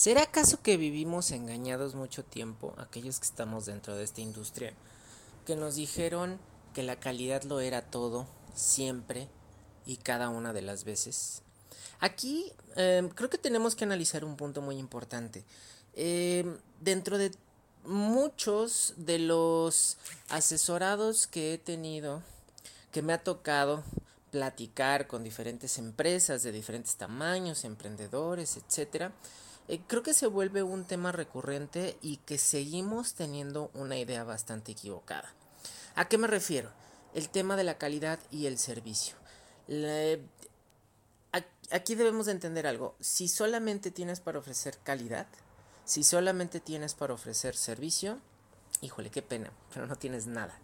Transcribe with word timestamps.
¿Será 0.00 0.22
acaso 0.22 0.62
que 0.62 0.78
vivimos 0.78 1.30
engañados 1.30 1.94
mucho 1.94 2.24
tiempo, 2.24 2.72
aquellos 2.78 3.20
que 3.20 3.26
estamos 3.26 3.66
dentro 3.66 3.94
de 3.96 4.04
esta 4.04 4.22
industria, 4.22 4.72
que 5.44 5.56
nos 5.56 5.74
dijeron 5.74 6.38
que 6.72 6.82
la 6.82 6.98
calidad 6.98 7.42
lo 7.42 7.60
era 7.60 7.82
todo, 7.82 8.26
siempre 8.54 9.28
y 9.84 9.98
cada 9.98 10.30
una 10.30 10.54
de 10.54 10.62
las 10.62 10.84
veces? 10.84 11.42
Aquí 11.98 12.50
em, 12.76 13.10
creo 13.10 13.28
que 13.28 13.36
tenemos 13.36 13.74
que 13.74 13.84
analizar 13.84 14.24
un 14.24 14.38
punto 14.38 14.62
muy 14.62 14.78
importante. 14.78 15.44
Em, 15.92 16.56
dentro 16.80 17.18
de 17.18 17.32
muchos 17.84 18.94
de 18.96 19.18
los 19.18 19.98
asesorados 20.30 21.26
que 21.26 21.52
he 21.52 21.58
tenido, 21.58 22.22
que 22.90 23.02
me 23.02 23.12
ha 23.12 23.22
tocado 23.22 23.84
platicar 24.30 25.06
con 25.06 25.24
diferentes 25.24 25.76
empresas 25.76 26.42
de 26.42 26.52
diferentes 26.52 26.96
tamaños, 26.96 27.64
emprendedores, 27.64 28.56
etcétera, 28.56 29.12
eh, 29.70 29.80
creo 29.86 30.02
que 30.02 30.14
se 30.14 30.26
vuelve 30.26 30.64
un 30.64 30.84
tema 30.84 31.12
recurrente 31.12 31.96
y 32.02 32.16
que 32.16 32.38
seguimos 32.38 33.14
teniendo 33.14 33.70
una 33.72 33.96
idea 33.96 34.24
bastante 34.24 34.72
equivocada. 34.72 35.32
¿A 35.94 36.08
qué 36.08 36.18
me 36.18 36.26
refiero? 36.26 36.72
El 37.14 37.28
tema 37.28 37.54
de 37.54 37.62
la 37.62 37.78
calidad 37.78 38.18
y 38.32 38.46
el 38.46 38.58
servicio. 38.58 39.14
aquí 41.70 41.94
debemos 41.94 42.26
de 42.26 42.32
entender 42.32 42.66
algo. 42.66 42.96
Si 42.98 43.28
solamente 43.28 43.92
tienes 43.92 44.18
para 44.18 44.40
ofrecer 44.40 44.76
calidad, 44.82 45.28
si 45.84 46.02
solamente 46.02 46.58
tienes 46.58 46.94
para 46.94 47.14
ofrecer 47.14 47.54
servicio, 47.54 48.18
híjole, 48.80 49.10
qué 49.10 49.22
pena, 49.22 49.52
pero 49.72 49.86
no 49.86 49.94
tienes 49.94 50.26
nada. 50.26 50.58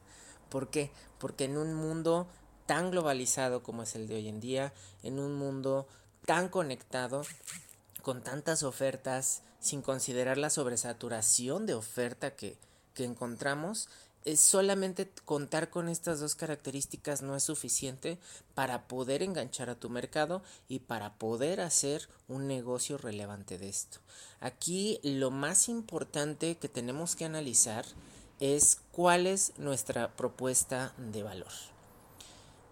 ¿Por 0.49 0.69
qué? 0.69 0.91
Porque 1.21 1.45
en 1.45 1.59
un 1.59 1.75
mundo 1.75 2.27
tan 2.67 2.91
globalizado 2.91 3.63
como 3.63 3.85
es 3.85 3.95
el 3.95 4.09
de 4.09 4.17
hoy 4.17 4.29
en 4.29 4.41
día, 4.41 4.73
en 5.05 5.21
un 5.21 5.37
mundo 5.37 5.87
tan 6.25 6.49
conectado, 6.49 7.23
con 8.07 8.23
tantas 8.23 8.63
ofertas, 8.63 9.43
sin 9.59 9.83
considerar 9.83 10.39
la 10.39 10.49
sobresaturación 10.49 11.67
de 11.67 11.75
oferta 11.75 12.37
que, 12.37 12.57
encontramos, 12.99 13.89
es 14.25 14.39
solamente 14.39 15.11
contar 15.25 15.71
con 15.71 15.89
estas 15.89 16.21
dos 16.21 16.37
características 16.37 17.23
no 17.23 17.35
es 17.35 17.43
suficiente 17.43 18.21
para 18.55 18.87
poder 18.87 19.25
enganchar 19.25 19.71
a 19.71 19.75
tu 19.75 19.91
mercado 19.91 20.45
y 20.69 20.79
para 20.79 21.15
poder 21.19 21.61
hacer 21.61 22.09
un 22.29 22.47
negocio 22.47 22.97
relevante 22.97 23.59
de 23.59 23.69
esto. 23.69 23.99
Aquí 24.39 25.01
lo 25.03 25.33
más 25.33 25.69
importante 25.69 26.59
que 26.59 26.69
tenemos 26.69 27.17
que 27.17 27.25
analizar 27.25 27.87
es 28.39 28.83
cuál 28.93 29.27
es 29.27 29.53
nuestra 29.59 30.15
propuesta 30.15 30.95
de 30.97 31.25
valor 31.25 31.53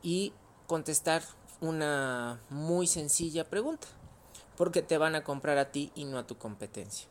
y 0.00 0.32
contestar 0.69 1.24
una 1.60 2.41
muy 2.50 2.86
sencilla 2.86 3.50
pregunta 3.50 3.88
porque 4.56 4.83
te 4.83 4.98
van 4.98 5.14
a 5.14 5.24
comprar 5.24 5.58
a 5.58 5.70
ti 5.70 5.92
y 5.94 6.05
no 6.05 6.19
a 6.19 6.27
tu 6.27 6.36
competencia. 6.36 7.08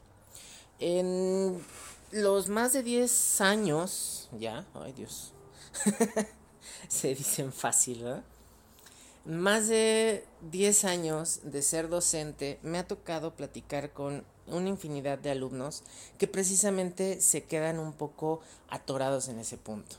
En 0.79 1.63
los 2.11 2.49
más 2.49 2.73
de 2.73 2.83
10 2.83 3.41
años, 3.41 4.29
ya, 4.37 4.65
ay 4.73 4.93
Dios, 4.93 5.33
se 6.87 7.15
dicen 7.15 7.51
fácil, 7.51 8.03
¿verdad? 8.03 8.23
Más 9.25 9.67
de 9.67 10.25
10 10.51 10.85
años 10.85 11.39
de 11.43 11.61
ser 11.61 11.87
docente, 11.87 12.59
me 12.61 12.77
ha 12.77 12.87
tocado 12.87 13.35
platicar 13.35 13.93
con 13.93 14.25
una 14.47 14.67
infinidad 14.67 15.17
de 15.17 15.31
alumnos 15.31 15.83
que 16.17 16.27
precisamente 16.27 17.21
se 17.21 17.43
quedan 17.43 17.79
un 17.79 17.93
poco 17.93 18.41
atorados 18.69 19.29
en 19.29 19.39
ese 19.39 19.57
punto. 19.57 19.95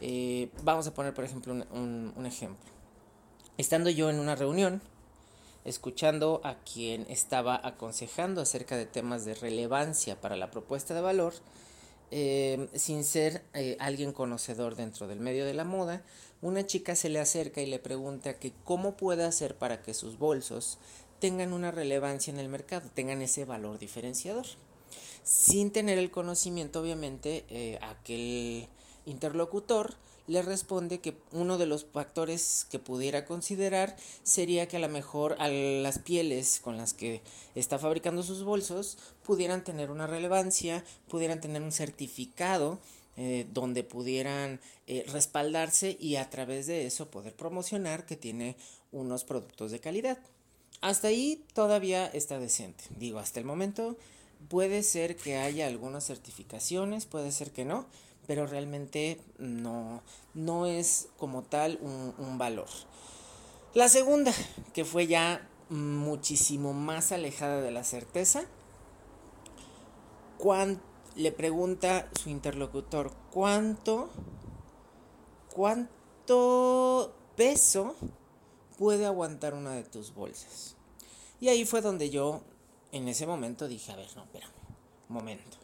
Eh, 0.00 0.50
vamos 0.62 0.86
a 0.86 0.94
poner, 0.94 1.12
por 1.12 1.24
ejemplo, 1.24 1.52
un 1.52 2.26
ejemplo. 2.26 2.70
Estando 3.56 3.90
yo 3.90 4.08
en 4.08 4.20
una 4.20 4.36
reunión, 4.36 4.80
escuchando 5.64 6.40
a 6.44 6.56
quien 6.56 7.06
estaba 7.08 7.60
aconsejando 7.62 8.40
acerca 8.40 8.76
de 8.76 8.86
temas 8.86 9.24
de 9.24 9.34
relevancia 9.34 10.20
para 10.20 10.36
la 10.36 10.50
propuesta 10.50 10.94
de 10.94 11.00
valor, 11.00 11.34
eh, 12.10 12.68
sin 12.74 13.04
ser 13.04 13.42
eh, 13.52 13.76
alguien 13.80 14.12
conocedor 14.12 14.76
dentro 14.76 15.06
del 15.06 15.20
medio 15.20 15.44
de 15.44 15.54
la 15.54 15.64
moda, 15.64 16.02
una 16.40 16.64
chica 16.64 16.96
se 16.96 17.10
le 17.10 17.20
acerca 17.20 17.60
y 17.60 17.66
le 17.66 17.78
pregunta 17.78 18.38
que 18.38 18.52
cómo 18.64 18.96
puede 18.96 19.24
hacer 19.24 19.56
para 19.56 19.82
que 19.82 19.92
sus 19.92 20.18
bolsos 20.18 20.78
tengan 21.18 21.52
una 21.52 21.70
relevancia 21.70 22.32
en 22.32 22.38
el 22.38 22.48
mercado, 22.48 22.88
tengan 22.94 23.22
ese 23.22 23.44
valor 23.44 23.78
diferenciador. 23.78 24.46
Sin 25.22 25.70
tener 25.70 25.98
el 25.98 26.10
conocimiento, 26.10 26.80
obviamente, 26.80 27.44
eh, 27.50 27.78
aquel 27.82 28.68
interlocutor 29.08 29.94
le 30.28 30.42
responde 30.42 31.00
que 31.00 31.16
uno 31.32 31.56
de 31.56 31.66
los 31.66 31.86
factores 31.86 32.66
que 32.70 32.78
pudiera 32.78 33.24
considerar 33.24 33.96
sería 34.22 34.68
que 34.68 34.76
a 34.76 34.80
lo 34.80 34.88
mejor 34.88 35.36
a 35.38 35.48
las 35.48 35.98
pieles 35.98 36.60
con 36.62 36.76
las 36.76 36.92
que 36.92 37.22
está 37.54 37.78
fabricando 37.78 38.22
sus 38.22 38.44
bolsos 38.44 38.98
pudieran 39.24 39.64
tener 39.64 39.90
una 39.90 40.06
relevancia, 40.06 40.84
pudieran 41.08 41.40
tener 41.40 41.62
un 41.62 41.72
certificado 41.72 42.78
eh, 43.16 43.46
donde 43.52 43.82
pudieran 43.82 44.60
eh, 44.86 45.04
respaldarse 45.08 45.96
y 45.98 46.16
a 46.16 46.28
través 46.30 46.66
de 46.66 46.86
eso 46.86 47.10
poder 47.10 47.34
promocionar 47.34 48.04
que 48.06 48.14
tiene 48.14 48.56
unos 48.92 49.24
productos 49.24 49.70
de 49.70 49.80
calidad. 49.80 50.18
Hasta 50.82 51.08
ahí 51.08 51.44
todavía 51.54 52.06
está 52.06 52.38
decente. 52.38 52.84
Digo, 52.90 53.18
hasta 53.18 53.40
el 53.40 53.46
momento 53.46 53.96
puede 54.48 54.82
ser 54.82 55.16
que 55.16 55.36
haya 55.36 55.66
algunas 55.66 56.06
certificaciones, 56.06 57.06
puede 57.06 57.32
ser 57.32 57.50
que 57.50 57.64
no, 57.64 57.86
pero 58.28 58.46
realmente 58.46 59.22
no, 59.38 60.02
no 60.34 60.66
es 60.66 61.08
como 61.16 61.44
tal 61.44 61.78
un, 61.80 62.36
valor. 62.36 62.68
La 63.72 63.88
segunda, 63.88 64.34
que 64.74 64.84
fue 64.84 65.06
ya 65.06 65.48
muchísimo 65.70 66.74
más 66.74 67.10
alejada 67.10 67.62
de 67.62 67.70
la 67.70 67.84
certeza, 67.84 68.44
le 71.16 71.32
pregunta 71.32 72.10
su 72.20 72.28
interlocutor, 72.28 73.12
¿cuánto, 73.32 74.10
cuánto 75.54 77.14
peso 77.34 77.96
puede 78.76 79.06
aguantar 79.06 79.54
una 79.54 79.72
de 79.72 79.84
tus 79.84 80.12
bolsas? 80.12 80.76
Y 81.40 81.48
ahí 81.48 81.64
fue 81.64 81.80
donde 81.80 82.10
yo 82.10 82.42
en 82.92 83.08
ese 83.08 83.26
momento 83.26 83.68
dije, 83.68 83.90
a 83.90 83.96
ver, 83.96 84.14
no, 84.16 84.24
espera, 84.24 84.48
un 85.08 85.14
momento. 85.14 85.56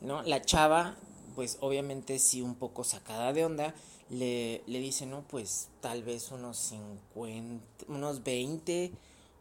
¿No? 0.00 0.22
La 0.22 0.40
chava 0.40 0.96
pues 1.34 1.58
obviamente 1.60 2.18
sí 2.18 2.42
un 2.42 2.54
poco 2.54 2.84
sacada 2.84 3.32
de 3.32 3.44
onda, 3.44 3.74
le, 4.10 4.62
le 4.66 4.78
dice, 4.80 5.06
no, 5.06 5.22
pues 5.28 5.68
tal 5.80 6.02
vez 6.02 6.30
unos 6.30 6.56
50, 6.56 7.86
unos 7.88 8.22
20, 8.22 8.92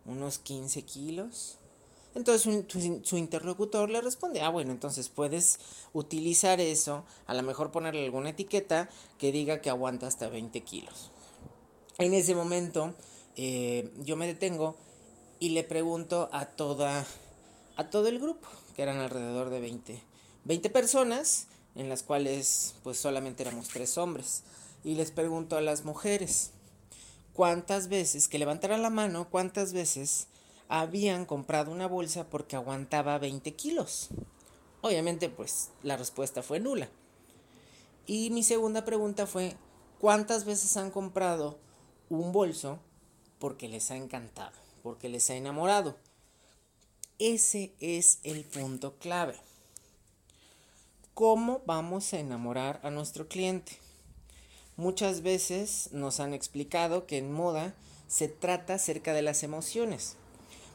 unos 0.06 0.40
15 0.40 0.82
kilos. 0.84 1.58
Entonces 2.16 2.44
su, 3.04 3.18
interlocutor 3.18 3.90
le 3.90 4.00
responde, 4.00 4.42
ah, 4.42 4.50
bueno, 4.50 4.72
entonces 4.72 5.10
puedes 5.10 5.60
utilizar 5.94 6.62
eso, 6.62 7.06
a 7.26 7.34
lo 7.34 7.42
mejor 7.42 7.72
ponerle 7.72 8.06
alguna 8.06 8.30
etiqueta 8.30 8.88
que 9.18 9.32
diga 9.32 9.62
que 9.62 9.72
aguanta 9.72 10.06
hasta 10.06 10.30
20 10.30 10.62
kilos. 10.62 11.10
En 11.98 12.14
ese 12.14 12.36
momento 12.36 12.94
eh, 13.36 13.92
yo 14.04 14.16
me 14.16 14.28
detengo 14.28 14.76
y 15.40 15.50
le 15.50 15.64
pregunto 15.64 16.30
a 16.32 16.46
toda 16.46 17.06
a 17.76 17.90
todo 17.90 18.08
el 18.08 18.20
grupo, 18.20 18.48
que 18.76 18.84
eran 18.84 19.00
alrededor 19.00 19.50
de 19.50 19.60
20, 19.60 20.00
20 20.46 20.70
personas, 20.70 21.48
en 21.76 21.90
las 21.90 22.04
cuales 22.04 22.76
pues 22.84 22.98
solamente 22.98 23.44
éramos 23.44 23.70
tres 23.70 23.98
hombres. 23.98 24.44
Y 24.84 24.96
les 24.96 25.12
pregunto 25.12 25.56
a 25.56 25.62
las 25.62 25.86
mujeres, 25.86 26.52
¿cuántas 27.34 27.88
veces, 27.88 28.28
que 28.28 28.40
levantaran 28.40 28.82
la 28.82 28.90
mano, 28.90 29.30
cuántas 29.30 29.74
veces 29.74 30.28
habían 30.68 31.26
comprado 31.26 31.72
una 31.72 31.88
bolsa 31.88 32.30
porque 32.30 32.56
aguantaba 32.56 33.18
20 33.18 33.54
kilos? 33.56 34.10
Obviamente 34.82 35.30
pues 35.30 35.70
la 35.82 35.98
respuesta 35.98 36.44
fue 36.44 36.60
nula. 36.60 36.90
Y 38.06 38.32
mi 38.32 38.44
segunda 38.44 38.84
pregunta 38.84 39.26
fue, 39.26 39.56
¿cuántas 40.00 40.44
veces 40.44 40.76
han 40.76 40.92
comprado 40.92 41.58
un 42.10 42.34
bolso 42.34 42.80
porque 43.40 43.70
les 43.70 43.92
ha 43.92 43.96
encantado, 43.96 44.52
porque 44.84 45.08
les 45.08 45.30
ha 45.30 45.36
enamorado? 45.36 45.96
Ese 47.18 47.74
es 47.80 48.20
el 48.24 48.44
punto 48.44 48.98
clave. 48.98 49.40
¿Cómo 51.14 51.62
vamos 51.68 52.12
a 52.12 52.20
enamorar 52.20 52.80
a 52.82 52.90
nuestro 52.90 53.28
cliente? 53.28 53.74
Muchas 54.78 55.22
veces 55.22 55.90
nos 55.92 56.20
han 56.20 56.34
explicado 56.34 57.06
que 57.06 57.20
en 57.20 57.32
moda 57.32 57.76
se 58.08 58.30
trata 58.30 58.74
acerca 58.74 59.14
de 59.14 59.22
las 59.22 59.44
emociones, 59.44 60.16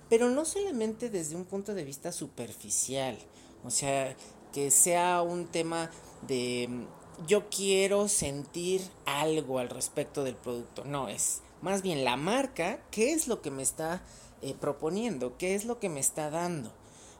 pero 0.09 0.31
no 0.31 0.45
solamente 0.45 1.11
desde 1.11 1.35
un 1.35 1.45
punto 1.45 1.75
de 1.75 1.83
vista 1.83 2.13
superficial, 2.13 3.19
o 3.65 3.71
sea, 3.71 4.17
que 4.53 4.71
sea 4.71 5.23
un 5.23 5.49
tema 5.49 5.91
de 6.29 6.87
yo 7.27 7.51
quiero 7.51 8.07
sentir 8.07 8.81
algo 9.07 9.59
al 9.59 9.69
respecto 9.69 10.23
del 10.23 10.37
producto, 10.37 10.85
no 10.85 11.09
es 11.09 11.43
más 11.63 11.83
bien 11.83 12.05
la 12.05 12.17
marca, 12.17 12.79
qué 12.93 13.13
es 13.13 13.27
lo 13.27 13.43
que 13.43 13.51
me 13.51 13.65
está 13.65 14.03
eh, 14.43 14.55
proponiendo, 14.55 15.37
qué 15.37 15.57
es 15.57 15.65
lo 15.65 15.81
que 15.81 15.89
me 15.89 15.99
está 15.99 16.31
dando. 16.31 16.73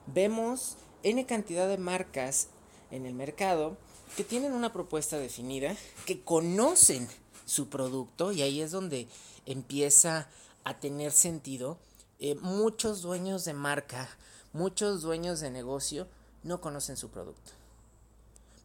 Vemos 0.07 0.77
N 1.03 1.25
cantidad 1.25 1.67
de 1.67 1.77
marcas 1.77 2.47
en 2.91 3.05
el 3.05 3.13
mercado 3.13 3.77
que 4.15 4.23
tienen 4.23 4.53
una 4.53 4.73
propuesta 4.73 5.17
definida, 5.17 5.75
que 6.05 6.23
conocen 6.23 7.07
su 7.45 7.69
producto 7.69 8.31
y 8.31 8.41
ahí 8.41 8.61
es 8.61 8.71
donde 8.71 9.07
empieza 9.45 10.27
a 10.63 10.79
tener 10.79 11.11
sentido 11.11 11.77
eh, 12.19 12.35
muchos 12.35 13.01
dueños 13.01 13.45
de 13.45 13.53
marca, 13.53 14.09
muchos 14.53 15.01
dueños 15.01 15.39
de 15.39 15.49
negocio 15.49 16.07
no 16.43 16.61
conocen 16.61 16.97
su 16.97 17.09
producto. 17.09 17.51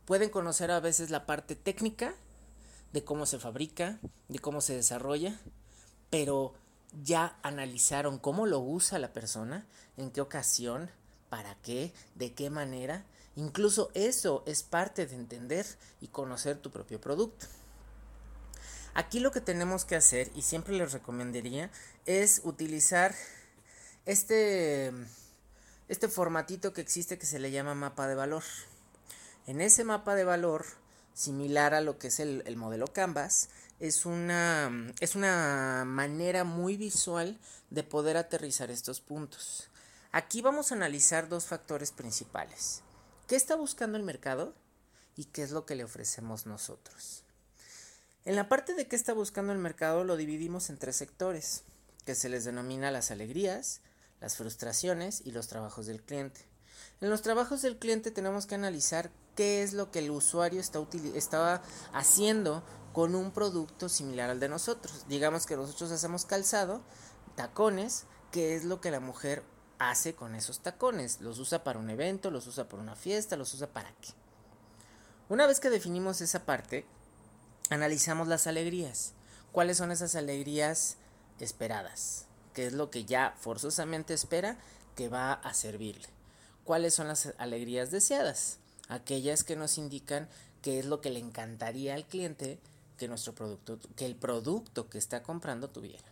Pueden 0.05 0.31
conocer 0.31 0.71
a 0.71 0.81
veces 0.81 1.11
la 1.11 1.25
parte 1.25 1.56
técnica 1.56 2.15
de 2.93 3.05
cómo 3.05 3.26
se 3.26 3.38
fabrica, 3.38 3.99
de 4.29 4.38
cómo 4.38 4.61
se 4.61 4.75
desarrolla, 4.75 5.38
pero 6.11 6.55
ya 7.03 7.38
analizaron 7.43 8.19
cómo 8.19 8.47
lo 8.47 8.61
usa 8.61 8.99
la 8.99 9.12
persona, 9.12 9.67
en 9.97 10.11
qué 10.11 10.21
ocasión, 10.21 10.91
para 11.29 11.56
qué, 11.56 11.93
de 12.15 12.32
qué 12.35 12.50
manera. 12.50 13.05
Incluso 13.36 13.90
eso 13.94 14.42
es 14.46 14.62
parte 14.62 15.06
de 15.06 15.16
entender 15.16 15.66
y 16.00 16.08
conocer 16.08 16.58
tu 16.58 16.70
propio 16.70 17.00
producto. 17.00 17.46
Aquí 18.94 19.19
lo 19.19 19.32
que 19.32 19.40
tenemos 19.40 19.84
que 19.84 19.96
hacer, 19.96 20.31
y 20.36 20.42
siempre 20.42 20.75
les 20.75 20.92
recomendaría, 20.92 21.70
es 22.06 22.40
utilizar 22.44 23.12
este, 24.06 24.92
este 25.88 26.08
formatito 26.08 26.72
que 26.72 26.81
existe 26.81 27.19
que 27.19 27.26
se 27.26 27.40
le 27.40 27.50
llama 27.50 27.75
mapa 27.75 28.06
de 28.06 28.14
valor. 28.14 28.44
En 29.48 29.60
ese 29.60 29.82
mapa 29.82 30.14
de 30.14 30.22
valor, 30.22 30.64
similar 31.12 31.75
a 31.75 31.80
lo 31.80 31.98
que 31.98 32.06
es 32.06 32.20
el, 32.20 32.44
el 32.46 32.56
modelo 32.56 32.87
Canvas, 32.87 33.48
es 33.80 34.06
una, 34.06 34.70
es 35.00 35.16
una 35.16 35.82
manera 35.84 36.44
muy 36.44 36.76
visual 36.76 37.40
de 37.70 37.82
poder 37.82 38.16
aterrizar 38.16 38.70
estos 38.70 39.00
puntos. 39.00 39.70
Aquí 40.12 40.40
vamos 40.40 40.70
a 40.70 40.76
analizar 40.76 41.28
dos 41.28 41.46
factores 41.46 41.90
principales. 41.90 42.83
¿Qué 43.26 43.37
está 43.37 43.56
buscando 43.56 43.97
el 43.97 44.03
mercado? 44.03 44.55
¿Y 45.17 45.25
qué 45.25 45.43
es 45.43 45.50
lo 45.50 45.65
que 45.65 45.75
le 45.75 45.85
ofrecemos 45.85 46.44
nosotros? 46.44 47.23
En 48.26 48.37
la 48.37 48.50
parte 48.50 48.75
de 48.75 48.87
qué 48.87 48.97
está 48.97 49.15
buscando 49.15 49.50
el 49.50 49.59
mercado 49.59 50.05
lo 50.05 50.19
dividimos 50.19 50.69
en 50.69 50.76
tres 50.76 50.97
sectores, 50.97 51.62
que 52.05 52.15
se 52.15 52.29
les 52.29 52.44
denomina 52.44 52.91
las 52.91 53.11
alegrías, 53.11 53.81
las 54.21 54.37
frustraciones 54.37 55.23
y 55.25 55.31
los 55.31 55.49
trabajos 55.49 55.87
del 55.87 56.03
cliente. 56.03 56.43
En 57.00 57.09
los 57.09 57.23
trabajos 57.23 57.62
del 57.62 57.79
cliente 57.79 58.11
tenemos 58.11 58.44
que 58.44 58.56
analizar 58.56 59.11
qué 59.37 59.62
es 59.62 59.73
lo 59.73 59.91
que 59.91 60.00
el 60.00 60.11
usuario 60.11 60.61
está 60.61 60.87
estaba 61.15 61.62
haciendo 61.94 62.62
con 62.93 63.15
un 63.15 63.32
producto 63.32 63.88
similar 63.88 64.29
al 64.29 64.41
de 64.41 64.50
nosotros. 64.50 65.06
Digamos 65.09 65.47
que 65.47 65.56
nosotros 65.56 65.91
hacemos 65.93 66.26
calzado, 66.26 66.82
tacones, 67.37 68.05
qué 68.32 68.55
es 68.55 68.65
lo 68.65 68.82
que 68.82 68.91
la 68.91 69.00
mujer 69.00 69.43
hace 69.90 70.14
con 70.14 70.34
esos 70.34 70.60
tacones. 70.60 71.20
Los 71.20 71.38
usa 71.38 71.64
para 71.64 71.78
un 71.78 71.90
evento, 71.90 72.31
los 72.31 72.46
usa 72.46 72.69
para 72.69 72.82
una 72.82 72.96
fiesta, 72.96 73.36
los 73.36 73.52
usa 73.54 73.69
para 73.69 73.90
qué. 74.00 74.10
Una 75.28 75.46
vez 75.46 75.60
que 75.60 75.70
definimos 75.70 76.20
esa 76.20 76.44
parte, 76.44 76.86
analizamos 77.70 78.28
las 78.28 78.46
alegrías. 78.46 79.12
¿Cuáles 79.52 79.78
son 79.78 79.90
esas 79.90 80.14
alegrías 80.14 80.96
esperadas? 81.38 82.26
¿Qué 82.52 82.66
es 82.66 82.72
lo 82.72 82.90
que 82.90 83.04
ya 83.04 83.34
forzosamente 83.38 84.14
espera 84.14 84.58
que 84.94 85.08
va 85.08 85.32
a 85.32 85.54
servirle? 85.54 86.08
¿Cuáles 86.64 86.94
son 86.94 87.08
las 87.08 87.32
alegrías 87.38 87.90
deseadas? 87.90 88.58
Aquellas 88.88 89.44
que 89.44 89.56
nos 89.56 89.78
indican 89.78 90.28
qué 90.62 90.78
es 90.78 90.87
lo 90.87 91.00
que 91.00 91.10
le 91.10 91.20
encantaría 91.20 91.94
al 91.94 92.06
cliente 92.06 92.58
que 92.96 93.08
nuestro 93.08 93.34
producto, 93.34 93.78
que 93.96 94.06
el 94.06 94.16
producto 94.16 94.88
que 94.88 94.98
está 94.98 95.22
comprando 95.22 95.69
tuviera. 95.69 96.04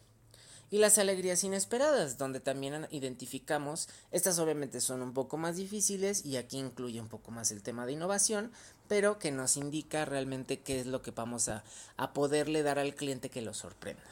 Y 0.72 0.78
las 0.78 0.96
alegrías 0.96 1.44
inesperadas, 1.44 2.16
donde 2.16 2.40
también 2.40 2.86
identificamos, 2.90 3.90
estas 4.10 4.38
obviamente 4.38 4.80
son 4.80 5.02
un 5.02 5.12
poco 5.12 5.36
más 5.36 5.56
difíciles 5.56 6.24
y 6.24 6.38
aquí 6.38 6.58
incluye 6.58 6.98
un 6.98 7.08
poco 7.08 7.30
más 7.30 7.50
el 7.50 7.62
tema 7.62 7.84
de 7.84 7.92
innovación, 7.92 8.50
pero 8.88 9.18
que 9.18 9.32
nos 9.32 9.58
indica 9.58 10.06
realmente 10.06 10.60
qué 10.60 10.80
es 10.80 10.86
lo 10.86 11.02
que 11.02 11.10
vamos 11.10 11.50
a, 11.50 11.62
a 11.98 12.14
poderle 12.14 12.62
dar 12.62 12.78
al 12.78 12.94
cliente 12.94 13.28
que 13.28 13.42
lo 13.42 13.52
sorprenda. 13.52 14.02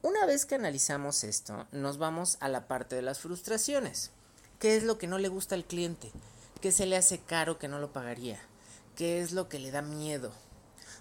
Una 0.00 0.24
vez 0.24 0.46
que 0.46 0.54
analizamos 0.54 1.22
esto, 1.22 1.66
nos 1.70 1.98
vamos 1.98 2.38
a 2.40 2.48
la 2.48 2.66
parte 2.66 2.96
de 2.96 3.02
las 3.02 3.18
frustraciones. 3.18 4.10
¿Qué 4.58 4.74
es 4.74 4.84
lo 4.84 4.96
que 4.96 5.06
no 5.06 5.18
le 5.18 5.28
gusta 5.28 5.54
al 5.54 5.66
cliente? 5.66 6.10
¿Qué 6.62 6.72
se 6.72 6.86
le 6.86 6.96
hace 6.96 7.18
caro 7.18 7.58
que 7.58 7.68
no 7.68 7.78
lo 7.78 7.92
pagaría? 7.92 8.40
¿Qué 8.96 9.20
es 9.20 9.32
lo 9.32 9.50
que 9.50 9.58
le 9.58 9.70
da 9.70 9.82
miedo? 9.82 10.32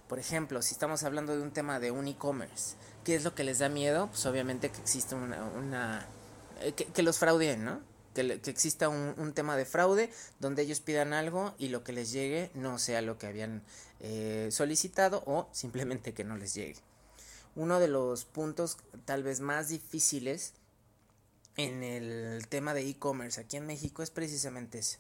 Por 0.10 0.20
ejemplo, 0.20 0.62
si 0.62 0.74
estamos 0.74 1.04
hablando 1.04 1.38
de 1.38 1.42
un 1.42 1.52
tema 1.52 1.80
de 1.80 1.92
un 1.92 2.06
e-commerce, 2.06 2.76
¿qué 3.04 3.16
es 3.16 3.24
lo 3.24 3.36
que 3.36 3.44
les 3.44 3.60
da 3.60 3.70
miedo? 3.70 4.08
Pues 4.08 4.26
obviamente 4.26 4.70
que 4.70 4.82
existe 4.82 5.16
una... 5.16 6.06
Eh, 6.62 6.74
que, 6.74 7.04
los 7.04 7.18
fraudeen, 7.18 7.66
¿no? 7.66 7.82
que, 8.14 8.40
exista 8.46 8.90
un, 8.90 9.34
tema 9.34 9.56
de 9.58 9.66
fraude 9.66 10.12
donde 10.40 10.64
ellos 10.64 10.80
pidan 10.80 11.14
algo 11.14 11.56
y 11.58 11.70
lo 11.70 11.84
que 11.84 11.94
les 11.94 12.12
llegue 12.12 12.52
no 12.54 12.78
sea 12.78 13.02
lo 13.02 13.18
que 13.18 13.28
habían 13.28 13.64
eh, 14.00 14.50
solicitado 14.52 15.24
o 15.26 15.48
simplemente 15.52 16.14
que 16.14 16.24
no 16.24 16.38
les 16.38 16.54
llegue. 16.54 16.80
Uno 17.56 17.80
de 17.80 17.88
los 17.88 18.26
puntos 18.26 18.78
tal 19.06 19.24
vez 19.24 19.40
más 19.42 19.70
difíciles 19.70 20.54
en 21.58 21.84
el 21.84 22.48
tema 22.48 22.74
de 22.74 22.88
e-commerce 22.88 23.42
aquí 23.42 23.58
en 23.58 23.68
México 23.68 24.04
es 24.04 24.10
precisamente 24.10 24.80
ese. 24.80 25.00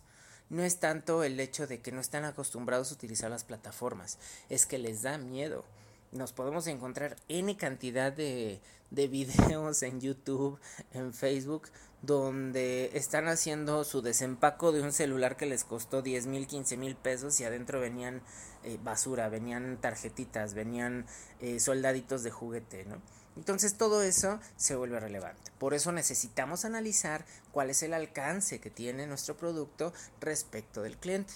No 0.49 0.63
es 0.63 0.79
tanto 0.79 1.23
el 1.23 1.39
hecho 1.39 1.65
de 1.65 1.79
que 1.79 1.93
no 1.93 2.01
están 2.01 2.25
acostumbrados 2.25 2.91
a 2.91 2.95
utilizar 2.95 3.29
las 3.31 3.45
plataformas, 3.45 4.17
es 4.49 4.65
que 4.65 4.77
les 4.77 5.01
da 5.01 5.17
miedo 5.17 5.63
nos 6.11 6.33
podemos 6.33 6.67
encontrar 6.67 7.15
N 7.27 7.55
cantidad 7.57 8.11
de, 8.11 8.61
de 8.89 9.07
videos 9.07 9.81
en 9.83 10.01
YouTube, 10.01 10.59
en 10.93 11.13
Facebook, 11.13 11.69
donde 12.01 12.91
están 12.93 13.27
haciendo 13.27 13.83
su 13.83 14.01
desempaco 14.01 14.71
de 14.71 14.81
un 14.81 14.91
celular 14.91 15.37
que 15.37 15.45
les 15.45 15.63
costó 15.63 16.01
10 16.01 16.27
mil, 16.27 16.47
15 16.47 16.77
mil 16.77 16.95
pesos 16.95 17.39
y 17.39 17.45
adentro 17.45 17.79
venían 17.79 18.21
eh, 18.63 18.79
basura, 18.83 19.29
venían 19.29 19.79
tarjetitas, 19.79 20.53
venían 20.53 21.05
eh, 21.39 21.59
soldaditos 21.59 22.23
de 22.23 22.31
juguete, 22.31 22.85
¿no? 22.85 23.01
Entonces 23.37 23.77
todo 23.77 24.01
eso 24.01 24.39
se 24.57 24.75
vuelve 24.75 24.99
relevante. 24.99 25.51
Por 25.57 25.73
eso 25.73 25.91
necesitamos 25.91 26.65
analizar 26.65 27.25
cuál 27.51 27.69
es 27.69 27.81
el 27.81 27.93
alcance 27.93 28.59
que 28.59 28.69
tiene 28.69 29.07
nuestro 29.07 29.37
producto 29.37 29.93
respecto 30.19 30.81
del 30.81 30.97
cliente. 30.97 31.33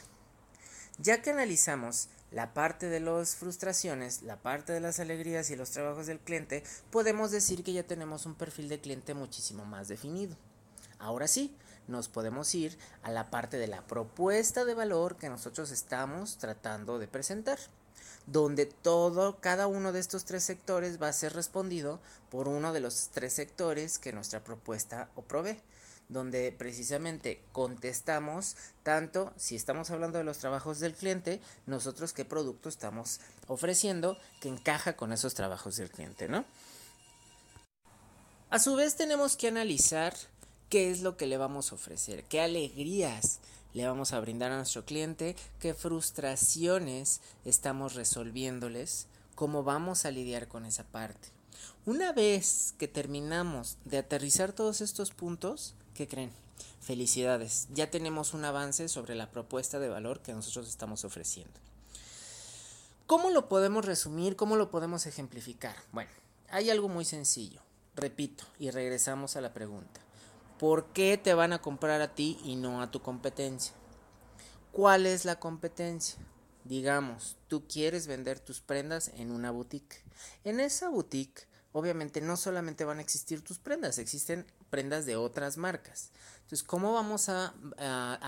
Ya 0.97 1.21
que 1.21 1.29
analizamos 1.29 2.09
la 2.35 2.53
parte 2.53 2.89
de 2.89 2.99
las 2.99 3.37
frustraciones, 3.37 4.21
la 4.21 4.35
parte 4.35 4.73
de 4.73 4.81
las 4.81 4.99
alegrías 4.99 5.49
y 5.51 5.55
los 5.55 5.71
trabajos 5.71 6.05
del 6.05 6.19
cliente, 6.19 6.65
podemos 6.91 7.31
decir 7.31 7.63
que 7.63 7.71
ya 7.71 7.83
tenemos 7.83 8.25
un 8.25 8.35
perfil 8.35 8.67
de 8.67 8.81
cliente 8.81 9.13
muchísimo 9.13 9.63
más 9.63 9.87
definido. 9.87 10.35
Ahora 10.99 11.29
sí, 11.29 11.55
nos 11.87 12.09
podemos 12.09 12.53
ir 12.53 12.77
a 13.03 13.11
la 13.11 13.29
parte 13.29 13.55
de 13.57 13.67
la 13.67 13.87
propuesta 13.87 14.65
de 14.65 14.73
valor 14.73 15.15
que 15.15 15.29
nosotros 15.29 15.71
estamos 15.71 16.37
tratando 16.37 16.99
de 16.99 17.07
presentar, 17.07 17.57
donde 18.27 18.65
todo, 18.65 19.39
cada 19.39 19.67
uno 19.67 19.93
de 19.93 20.01
estos 20.01 20.25
tres 20.25 20.43
sectores 20.43 21.01
va 21.01 21.07
a 21.07 21.13
ser 21.13 21.31
respondido 21.31 22.01
por 22.29 22.49
uno 22.49 22.73
de 22.73 22.81
los 22.81 23.11
tres 23.13 23.31
sectores 23.31 23.97
que 23.97 24.11
nuestra 24.11 24.43
propuesta 24.43 25.07
o 25.15 25.21
provee 25.21 25.61
donde 26.09 26.51
precisamente 26.51 27.43
contestamos 27.51 28.55
tanto 28.83 29.33
si 29.37 29.55
estamos 29.55 29.89
hablando 29.89 30.17
de 30.17 30.23
los 30.23 30.37
trabajos 30.37 30.79
del 30.79 30.93
cliente, 30.93 31.41
nosotros 31.65 32.13
qué 32.13 32.25
producto 32.25 32.69
estamos 32.69 33.19
ofreciendo 33.47 34.17
que 34.39 34.49
encaja 34.49 34.95
con 34.95 35.11
esos 35.11 35.33
trabajos 35.33 35.77
del 35.77 35.89
cliente, 35.89 36.27
¿no? 36.27 36.45
A 38.49 38.59
su 38.59 38.75
vez 38.75 38.95
tenemos 38.95 39.35
que 39.35 39.47
analizar 39.47 40.15
qué 40.69 40.91
es 40.91 41.01
lo 41.01 41.17
que 41.17 41.27
le 41.27 41.37
vamos 41.37 41.71
a 41.71 41.75
ofrecer, 41.75 42.23
qué 42.25 42.41
alegrías 42.41 43.39
le 43.73 43.85
vamos 43.85 44.13
a 44.13 44.19
brindar 44.21 44.51
a 44.51 44.57
nuestro 44.57 44.85
cliente, 44.85 45.35
qué 45.59 45.73
frustraciones 45.73 47.19
estamos 47.43 47.95
resolviéndoles, 47.95 49.07
cómo 49.35 49.63
vamos 49.63 50.05
a 50.05 50.11
lidiar 50.11 50.47
con 50.47 50.65
esa 50.65 50.85
parte. 50.85 51.27
Una 51.85 52.13
vez 52.13 52.73
que 52.77 52.87
terminamos 52.87 53.77
de 53.83 53.97
aterrizar 53.97 54.53
todos 54.53 54.79
estos 54.79 55.11
puntos, 55.11 55.75
¿Qué 55.95 56.09
creen? 56.09 56.29
Felicidades, 56.81 57.69
ya 57.73 57.89
tenemos 57.89 58.33
un 58.33 58.43
avance 58.43 58.89
sobre 58.89 59.15
la 59.15 59.31
propuesta 59.31 59.79
de 59.79 59.87
valor 59.87 60.19
que 60.19 60.33
nosotros 60.33 60.67
estamos 60.67 61.05
ofreciendo. 61.05 61.53
¿Cómo 63.07 63.29
lo 63.29 63.47
podemos 63.47 63.85
resumir? 63.85 64.35
¿Cómo 64.35 64.57
lo 64.57 64.69
podemos 64.69 65.05
ejemplificar? 65.05 65.73
Bueno, 65.93 66.11
hay 66.49 66.69
algo 66.69 66.89
muy 66.89 67.05
sencillo. 67.05 67.61
Repito, 67.95 68.43
y 68.59 68.71
regresamos 68.71 69.37
a 69.37 69.41
la 69.41 69.53
pregunta. 69.53 70.01
¿Por 70.59 70.87
qué 70.87 71.17
te 71.17 71.33
van 71.33 71.53
a 71.53 71.61
comprar 71.61 72.01
a 72.01 72.13
ti 72.13 72.37
y 72.43 72.57
no 72.57 72.81
a 72.81 72.91
tu 72.91 73.01
competencia? 73.01 73.73
¿Cuál 74.73 75.05
es 75.05 75.23
la 75.23 75.39
competencia? 75.39 76.19
Digamos, 76.65 77.37
tú 77.47 77.63
quieres 77.69 78.05
vender 78.05 78.41
tus 78.41 78.59
prendas 78.59 79.11
en 79.15 79.31
una 79.31 79.49
boutique. 79.49 80.03
En 80.43 80.59
esa 80.59 80.89
boutique, 80.89 81.47
obviamente, 81.75 82.21
no 82.21 82.37
solamente 82.37 82.85
van 82.85 82.99
a 82.99 83.01
existir 83.01 83.41
tus 83.43 83.59
prendas, 83.59 83.97
existen 83.97 84.45
prendas 84.69 85.05
de 85.05 85.17
otras 85.17 85.57
marcas. 85.57 86.09
Entonces, 86.37 86.63
¿cómo 86.63 86.93
vamos 86.93 87.27
a, 87.27 87.53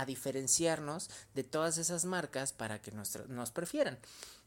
diferenciarnos 0.05 1.09
de 1.33 1.45
todas 1.45 1.77
esas 1.77 2.03
marcas 2.03 2.51
para 2.51 2.81
que 2.81 2.91
nos, 2.91 3.17
nos 3.29 3.51
prefieran? 3.51 3.97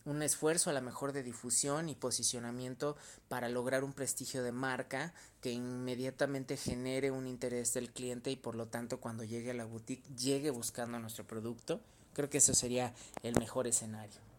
un 0.07 0.23
esfuerzo 0.23 0.71
a 0.71 0.73
lo 0.73 0.81
mejor 0.81 1.13
de 1.13 1.23
difusión 1.23 1.91
y 1.91 1.95
posicionamiento 1.95 2.97
para 3.29 3.51
lograr 3.51 3.85
un 3.85 3.93
prestigio 3.93 4.43
de 4.43 4.51
marca 4.51 5.13
que 5.43 5.53
inmediatamente 5.53 6.57
genere 6.57 7.11
un 7.11 7.27
interés 7.27 7.75
del 7.75 7.91
cliente 7.91 8.31
y 8.31 8.37
por 8.37 8.55
lo 8.55 8.67
tanto 8.67 8.99
cuando 8.99 9.25
llegue 9.25 9.51
a 9.51 9.55
la 9.55 9.67
boutique 9.67 10.03
llegue 10.17 10.49
buscando 10.49 10.99
nuestro 10.99 11.27
producto. 11.27 11.83
Creo 12.15 12.31
que 12.31 12.39
eso 12.39 12.55
sería 12.55 12.95
el 13.23 13.39
mejor 13.39 13.67
escenario. 13.67 14.30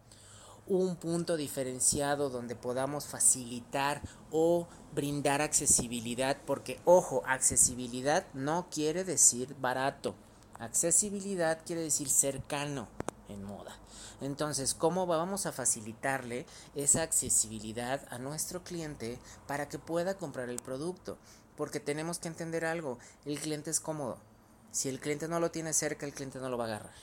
Un 0.66 0.96
punto 0.96 1.36
diferenciado 1.36 2.30
donde 2.30 2.54
podamos 2.54 3.06
facilitar 3.06 4.00
o 4.30 4.68
brindar 4.94 5.42
accesibilidad, 5.42 6.38
porque 6.46 6.80
ojo, 6.84 7.22
accesibilidad 7.26 8.26
no 8.32 8.68
quiere 8.70 9.04
decir 9.04 9.56
barato, 9.60 10.14
accesibilidad 10.58 11.58
quiere 11.64 11.82
decir 11.82 12.08
cercano 12.08 12.88
en 13.28 13.42
moda. 13.42 13.76
Entonces, 14.20 14.74
¿cómo 14.74 15.06
vamos 15.06 15.46
a 15.46 15.52
facilitarle 15.52 16.46
esa 16.76 17.02
accesibilidad 17.02 18.00
a 18.10 18.18
nuestro 18.18 18.62
cliente 18.62 19.18
para 19.48 19.68
que 19.68 19.80
pueda 19.80 20.16
comprar 20.16 20.48
el 20.48 20.60
producto? 20.60 21.18
Porque 21.56 21.80
tenemos 21.80 22.18
que 22.18 22.28
entender 22.28 22.64
algo, 22.64 22.98
el 23.24 23.40
cliente 23.40 23.70
es 23.70 23.80
cómodo. 23.80 24.18
Si 24.70 24.88
el 24.88 25.00
cliente 25.00 25.28
no 25.28 25.40
lo 25.40 25.50
tiene 25.50 25.72
cerca, 25.72 26.06
el 26.06 26.14
cliente 26.14 26.38
no 26.38 26.48
lo 26.48 26.56
va 26.56 26.64
a 26.64 26.68
agarrar. 26.68 26.94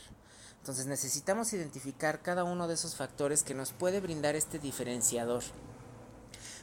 Entonces 0.59 0.85
necesitamos 0.85 1.53
identificar 1.53 2.21
cada 2.21 2.43
uno 2.43 2.67
de 2.67 2.75
esos 2.75 2.95
factores 2.95 3.43
que 3.43 3.55
nos 3.55 3.71
puede 3.71 3.99
brindar 3.99 4.35
este 4.35 4.59
diferenciador. 4.59 5.43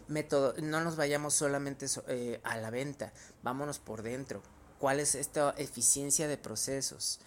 Método, 0.09 0.55
no 0.63 0.81
nos 0.81 0.97
vayamos 0.97 1.35
solamente 1.35 1.87
eh, 2.07 2.41
a 2.45 2.57
la 2.59 2.71
venta, 2.71 3.13
vámonos 3.43 3.79
por 3.81 4.03
dentro. 4.03 4.43
¿Cuál 4.79 5.01
es 5.01 5.15
esta 5.15 5.55
eficiencia 5.57 6.29
de 6.29 6.37
procesos? 6.37 7.19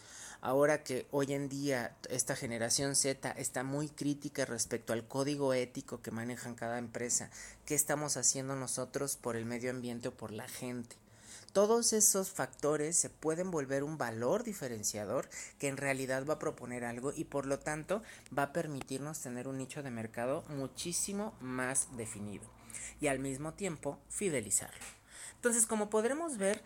Ahora 0.41 0.83
que 0.83 1.05
hoy 1.11 1.33
en 1.33 1.49
día 1.49 1.97
esta 2.09 2.35
generación 2.35 2.95
Z 2.95 3.31
está 3.31 3.63
muy 3.63 3.89
crítica 3.89 4.45
respecto 4.45 4.93
al 4.93 5.05
código 5.05 5.53
ético 5.53 6.01
que 6.01 6.11
manejan 6.11 6.55
cada 6.55 6.77
empresa, 6.77 7.29
¿qué 7.65 7.75
estamos 7.75 8.15
haciendo 8.15 8.55
nosotros 8.55 9.17
por 9.17 9.35
el 9.35 9.45
medio 9.45 9.71
ambiente 9.71 10.07
o 10.07 10.13
por 10.13 10.31
la 10.31 10.47
gente? 10.47 10.95
Todos 11.53 11.93
esos 11.93 12.29
factores 12.29 12.95
se 12.95 13.09
pueden 13.09 13.49
volver 13.49 13.83
un 13.83 13.97
valor 13.97 14.43
diferenciador 14.43 15.29
que 15.57 15.67
en 15.67 15.77
realidad 15.77 16.25
va 16.25 16.35
a 16.35 16.39
proponer 16.39 16.85
algo 16.85 17.11
y 17.15 17.23
por 17.23 17.47
lo 17.47 17.57
tanto 17.57 18.03
va 18.37 18.43
a 18.43 18.53
permitirnos 18.53 19.19
tener 19.19 19.47
un 19.47 19.57
nicho 19.57 19.81
de 19.81 19.89
mercado 19.89 20.43
muchísimo 20.49 21.33
más 21.39 21.87
definido 21.97 22.45
y 23.01 23.07
al 23.07 23.19
mismo 23.19 23.53
tiempo 23.53 23.97
fidelizarlo. 24.09 24.85
Entonces, 25.35 25.65
como 25.65 25.89
podremos 25.89 26.37
ver, 26.37 26.61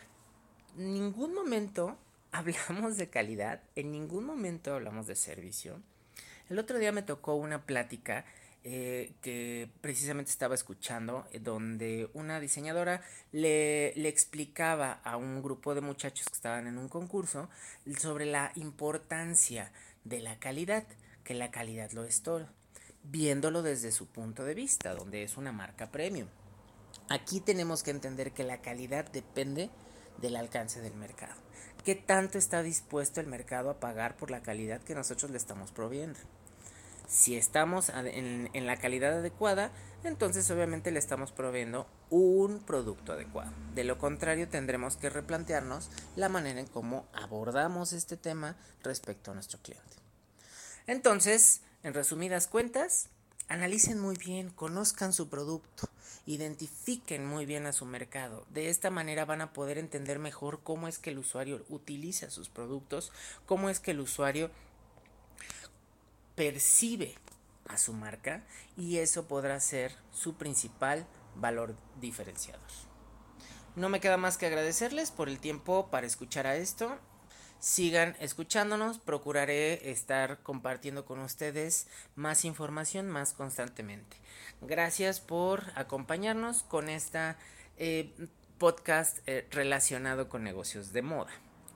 en 0.78 0.94
ningún 0.94 1.34
momento 1.34 1.98
hablamos 2.32 2.98
de 2.98 3.10
calidad, 3.10 3.62
en 3.75 3.92
ningún 3.92 4.25
momento 4.25 4.74
hablamos 4.74 5.08
de 5.08 5.16
servicio. 5.16 5.82
El 6.50 6.60
otro 6.60 6.78
día 6.78 6.92
me 6.92 7.04
tocó 7.04 7.36
una 7.36 7.66
plática 7.66 8.25
eh, 8.65 9.12
que 9.22 9.70
precisamente 9.82 10.32
estaba 10.32 10.55
escuchando, 10.55 11.27
eh, 11.34 11.39
donde 11.39 12.10
una 12.13 12.39
diseñadora 12.39 13.01
le, 13.34 13.89
explicaba 14.08 15.01
a 15.03 15.17
un 15.17 15.43
grupo 15.43 15.75
de 15.75 15.82
muchachos 15.82 16.27
que 16.27 16.36
estaban 16.36 16.67
en 16.67 16.77
un 16.77 16.88
concurso 16.88 17.50
sobre 18.00 18.25
la 18.25 18.53
importancia 18.55 19.74
de 20.05 20.22
la 20.22 20.39
calidad, 20.39 20.86
que 21.25 21.34
la 21.34 21.51
calidad 21.51 21.91
lo 21.91 22.05
es 22.05 22.24
todo, 22.24 22.48
viéndolo 23.03 23.63
desde 23.63 23.91
su 23.91 24.08
punto 24.08 24.46
de 24.46 24.53
vista, 24.53 24.96
donde 24.96 25.24
es 25.24 25.36
una 25.36 25.51
marca 25.51 25.91
premium. 25.91 26.29
Aquí 27.10 27.41
tenemos 27.41 27.84
que 27.84 27.91
entender 27.91 28.32
que 28.32 28.46
la 28.46 28.62
calidad 28.62 29.12
depende 29.12 29.72
del 30.22 30.38
alcance 30.38 30.79
del 30.79 30.96
mercado. 30.96 31.36
¿Qué 31.84 31.96
tanto 31.96 32.38
está 32.38 32.63
dispuesto 32.63 33.20
el 33.20 33.27
mercado 33.27 33.70
a 33.70 33.82
pagar 33.82 34.15
por 34.15 34.32
la 34.32 34.41
calidad 34.41 34.82
que 34.82 34.96
nosotros 34.96 35.32
le 35.32 35.38
estamos 35.38 35.74
proviendo? 35.74 36.17
Si 37.07 37.36
estamos 37.36 37.89
en, 37.89 38.50
la 38.65 38.77
calidad 38.77 39.19
adecuada, 39.19 39.72
entonces 40.03 40.50
obviamente 40.51 40.91
le 40.91 41.00
estamos 41.00 41.31
proveyendo 41.31 41.88
un 42.10 42.60
producto 42.60 43.13
adecuado. 43.13 43.51
De 43.75 43.83
lo 43.83 43.98
contrario, 43.98 44.48
tendremos 44.48 44.98
que 44.98 45.10
replantearnos 45.10 45.89
la 46.15 46.29
manera 46.29 46.60
en 46.60 46.67
cómo 46.67 47.05
abordamos 47.13 47.93
este 47.93 48.17
tema 48.17 48.55
respecto 48.83 49.31
a 49.31 49.33
nuestro 49.33 49.60
cliente. 49.60 49.98
Entonces, 50.88 51.62
en 51.83 51.93
resumidas 51.93 52.48
cuentas, 52.48 53.10
analicen 53.48 54.00
muy 54.00 54.15
bien, 54.17 54.50
conozcan 54.50 55.13
su 55.13 55.29
producto, 55.29 55.89
identifiquen 56.25 57.25
muy 57.25 57.45
bien 57.45 57.65
a 57.65 57.74
su 57.74 57.86
mercado. 57.86 58.45
De 58.50 58.69
esta 58.69 58.89
manera 58.89 59.25
van 59.25 59.41
a 59.41 59.53
poder 59.53 59.77
entender 59.77 60.19
mejor 60.19 60.62
cómo 60.63 60.88
es 60.88 61.00
que 61.00 61.12
el 61.12 61.19
usuario 61.19 61.65
utiliza 61.69 62.29
sus 62.29 62.50
productos, 62.50 63.12
cómo 63.45 63.69
es 63.69 63.79
que 63.79 63.91
el 63.91 64.00
usuario 64.00 64.50
percibe 66.36 67.16
a 67.68 67.78
su 67.78 67.94
marca 67.94 68.44
y 68.78 68.98
eso 68.98 69.28
podrá 69.28 69.60
ser 69.60 69.96
su 70.12 70.36
principal 70.36 71.06
valor 71.36 71.75
diferenciador. 72.00 72.62
No 73.75 73.90
me 73.90 74.00
queda 74.00 74.18
más 74.18 74.38
que 74.38 74.46
agradecerles 74.46 75.12
por 75.12 75.30
el 75.30 75.40
tiempo 75.40 75.90
para 75.90 76.06
escuchar 76.06 76.46
a 76.46 76.56
esto. 76.56 76.98
Sigan 77.60 78.16
escuchándonos, 78.20 79.00
procuraré 79.00 79.90
estar 79.90 80.44
compartiendo 80.44 81.06
con 81.06 81.20
ustedes 81.20 81.88
más 82.16 82.46
información 82.46 83.10
más 83.10 83.34
constantemente. 83.34 84.18
Gracias 84.62 85.22
por 85.22 85.72
acompañarnos 85.75 86.63
con 86.63 86.90
esta 86.90 87.38
eh, 87.78 88.13
podcast 88.58 89.20
eh, 89.28 89.48
relacionado 89.50 90.30
con 90.30 90.44
negocios 90.44 90.94
de 90.94 91.02
moda. 91.02 91.32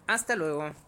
Hasta 0.07 0.35
luego. 0.35 0.86